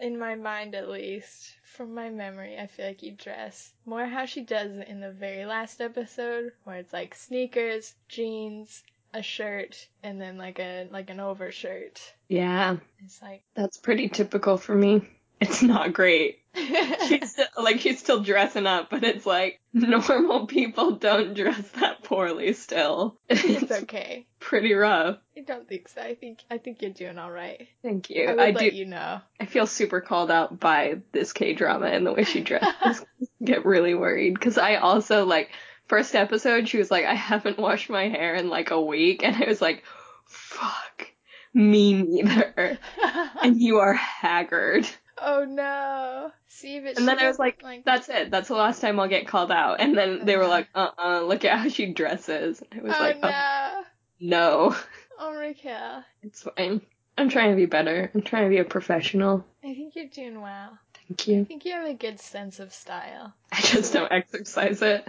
[0.00, 4.26] in my mind at least, from my memory, I feel like you dress more how
[4.26, 8.82] she does in the very last episode, where it's like sneakers, jeans,
[9.14, 12.00] a shirt, and then like a like an overshirt.
[12.28, 15.02] Yeah, It's like that's pretty typical for me.
[15.42, 16.38] It's not great.
[16.54, 22.02] She's still, like she's still dressing up, but it's like normal people don't dress that
[22.04, 23.16] poorly still.
[23.28, 24.26] it's It's okay.
[24.38, 25.18] pretty rough.
[25.36, 26.02] I don't think so.
[26.02, 27.66] I think I think you're doing all right.
[27.82, 28.28] Thank you.
[28.28, 28.58] I I, do.
[28.58, 29.20] let you know.
[29.40, 33.04] I feel super called out by this K drama and the way she dresses.
[33.44, 35.50] Get really worried because I also like
[35.88, 39.34] first episode she was like I haven't washed my hair in like a week and
[39.34, 39.82] I was like
[40.26, 41.08] fuck
[41.54, 42.78] me neither
[43.42, 44.86] and you are haggard.
[45.22, 46.30] Oh no.
[46.48, 48.30] See, but And then I was doesn't, like, that's it.
[48.30, 49.80] That's the last time I'll get called out.
[49.80, 50.50] And then they were Uh-huh.
[50.50, 52.62] like, uh-uh, look at how she dresses.
[52.72, 53.84] I was oh like, oh,
[54.20, 54.76] no, No.
[55.18, 56.04] Oh Raquel.
[56.22, 56.80] it's fine.
[57.16, 58.10] I'm trying to be better.
[58.14, 59.44] I'm trying to be a professional.
[59.62, 60.78] I think you're doing well.
[61.08, 61.42] Thank you.
[61.42, 63.32] I think you have a good sense of style.
[63.52, 65.06] I just don't exercise it.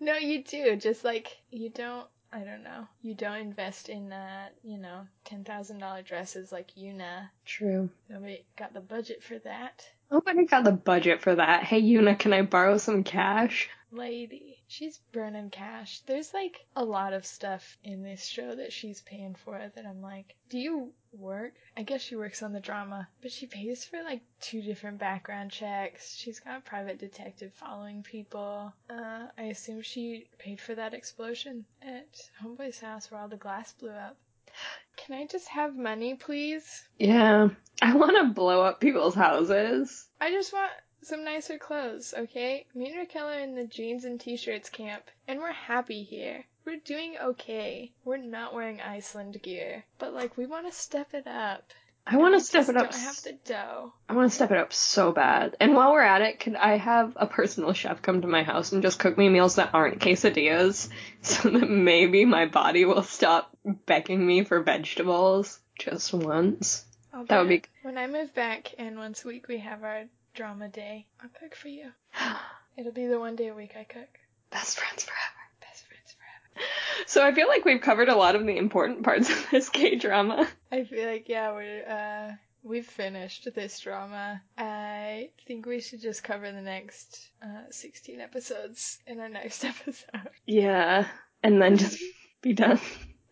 [0.00, 0.76] No, you do.
[0.76, 2.06] Just like you don't.
[2.34, 2.88] I don't know.
[3.00, 7.28] You don't invest in, uh, you know, ten thousand dollar dresses like Yuna.
[7.44, 7.88] True.
[8.10, 9.86] Nobody got the budget for that.
[10.10, 11.62] Nobody got the budget for that.
[11.62, 13.68] Hey, Yuna, can I borrow some cash?
[13.94, 16.00] Lady, she's burning cash.
[16.06, 20.02] There's like a lot of stuff in this show that she's paying for that I'm
[20.02, 21.54] like, do you work?
[21.76, 25.52] I guess she works on the drama, but she pays for like two different background
[25.52, 26.16] checks.
[26.16, 28.72] She's got a private detective following people.
[28.90, 33.72] Uh, I assume she paid for that explosion at Homeboy's house where all the glass
[33.72, 34.16] blew up.
[34.96, 36.84] Can I just have money, please?
[36.98, 37.48] Yeah.
[37.82, 40.08] I want to blow up people's houses.
[40.20, 40.70] I just want
[41.04, 42.66] some nicer clothes, okay?
[42.74, 46.44] Me and Raquel are in the jeans and t-shirts camp, and we're happy here.
[46.64, 47.92] We're doing okay.
[48.04, 51.72] We're not wearing Iceland gear, but like we want to step it up.
[52.06, 52.90] I want to step it up.
[52.90, 53.92] Don't have the dough.
[54.08, 55.56] I want to step it up so bad.
[55.58, 58.72] And while we're at it, could I have a personal chef come to my house
[58.72, 60.88] and just cook me meals that aren't quesadillas
[61.22, 66.84] so that maybe my body will stop begging me for vegetables just once?
[67.12, 67.62] I'll That would be.
[67.82, 70.04] when I move back and once a week we have our
[70.34, 71.06] drama day.
[71.22, 71.90] I'll cook for you.
[72.76, 74.08] It'll be the one day a week I cook.
[74.50, 75.20] Best friends forever.
[75.60, 76.68] Best friends forever.
[77.06, 79.96] So I feel like we've covered a lot of the important parts of this K
[79.96, 80.48] drama.
[80.72, 84.40] I feel like yeah, we're uh we've finished this drama.
[84.56, 90.30] I think we should just cover the next uh 16 episodes in our next episode.
[90.46, 91.06] Yeah.
[91.42, 92.00] And then just
[92.40, 92.80] be done.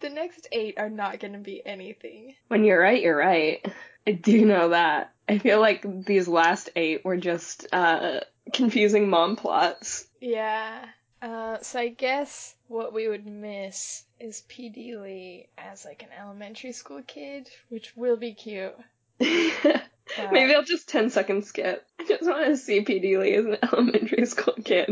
[0.00, 2.34] The next 8 are not going to be anything.
[2.48, 3.64] When you're right, you're right.
[4.06, 5.12] I do know that.
[5.28, 8.20] I feel like these last eight were just uh
[8.52, 10.06] confusing mom plots.
[10.20, 10.84] Yeah.
[11.20, 16.72] Uh so I guess what we would miss is PD Lee as like an elementary
[16.72, 18.74] school kid, which will be cute.
[19.18, 19.82] But-
[20.32, 21.86] Maybe I'll just 10 second skip.
[21.98, 24.90] I just want to see PD Lee as an elementary school kid.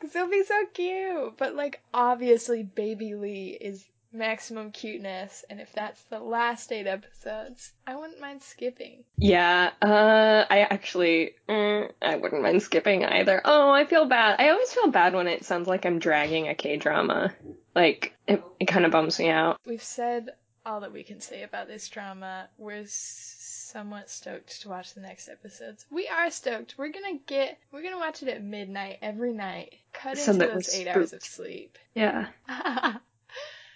[0.00, 1.36] Cause he'll be so cute.
[1.36, 7.72] But like obviously baby Lee is maximum cuteness, and if that's the last eight episodes,
[7.86, 9.04] I wouldn't mind skipping.
[9.16, 13.40] Yeah, uh, I actually, mm, I wouldn't mind skipping either.
[13.44, 14.40] Oh, I feel bad.
[14.40, 17.34] I always feel bad when it sounds like I'm dragging a K drama.
[17.74, 19.58] Like, it, it kind of bums me out.
[19.66, 20.30] We've said
[20.64, 22.48] all that we can say about this drama.
[22.58, 25.86] We're somewhat stoked to watch the next episodes.
[25.90, 26.74] We are stoked.
[26.76, 29.74] We're gonna get, we're gonna watch it at midnight every night.
[29.92, 31.78] Cut So into those eight hours of sleep.
[31.94, 32.28] Yeah.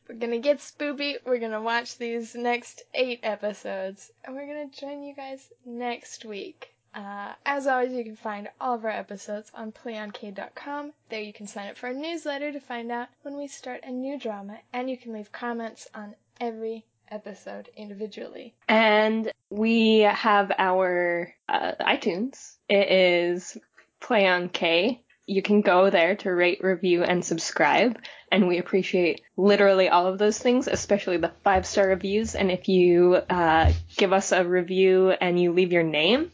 [0.09, 1.17] we're gonna get spoopy.
[1.25, 6.73] We're gonna watch these next eight episodes, and we're gonna join you guys next week.
[6.95, 10.93] Uh, as always, you can find all of our episodes on playonk.com.
[11.11, 13.91] There you can sign up for our newsletter to find out when we start a
[13.91, 18.55] new drama, and you can leave comments on every episode individually.
[18.69, 22.57] And we have our uh, iTunes.
[22.69, 23.59] It is
[24.01, 25.03] Play on K.
[25.27, 27.99] You can go there to rate, review, and subscribe.
[28.31, 32.35] And we appreciate literally all of those things, especially the five star reviews.
[32.35, 36.31] And if you uh, give us a review and you leave your name,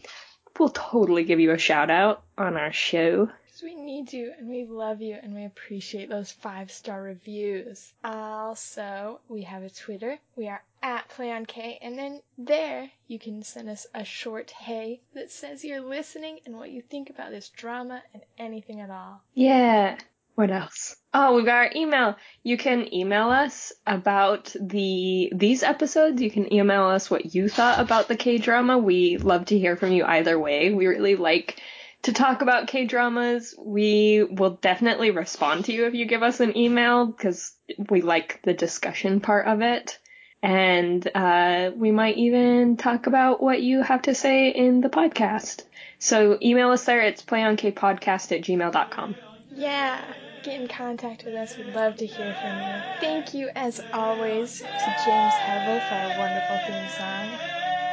[0.58, 3.28] we'll totally give you a shout out on our show.
[3.62, 7.92] We need you and we love you and we appreciate those five star reviews.
[8.02, 10.18] Also, we have a Twitter.
[10.36, 15.30] We are at PlayOnK, and then there you can send us a short hey that
[15.30, 19.22] says you're listening and what you think about this drama and anything at all.
[19.34, 19.96] Yeah.
[20.34, 20.96] What else?
[21.12, 22.16] Oh, we've got our email.
[22.42, 26.22] You can email us about the these episodes.
[26.22, 28.78] You can email us what you thought about the K drama.
[28.78, 30.72] We love to hear from you either way.
[30.72, 31.60] We really like
[32.02, 33.54] to talk about K dramas.
[33.58, 37.52] We will definitely respond to you if you give us an email because
[37.90, 39.98] we like the discussion part of it.
[40.42, 45.62] And uh, we might even talk about what you have to say in the podcast.
[46.00, 47.00] So email us there.
[47.02, 49.14] It's playonkpodcast at gmail.com.
[49.54, 50.02] Yeah,
[50.42, 51.56] get in contact with us.
[51.56, 52.82] We'd love to hear from you.
[53.00, 57.30] Thank you, as always, to James Hevel for our wonderful theme song.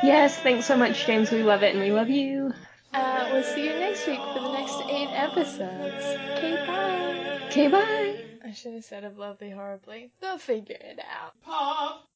[0.01, 1.29] Yes, thanks so much, James.
[1.29, 2.53] We love it and we love you.
[2.93, 6.03] Uh, we'll see you next week for the next eight episodes.
[6.37, 7.39] Okay, bye.
[7.47, 8.23] Okay, bye.
[8.43, 10.11] I should have said of lovely horribly.
[10.21, 11.33] They'll figure it out.
[11.43, 12.07] Pop.